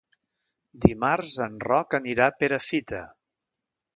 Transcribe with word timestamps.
Dimarts 0.85 1.33
en 1.45 1.59
Roc 1.67 1.93
anirà 1.99 2.31
a 2.31 2.35
Perafita. 2.39 3.03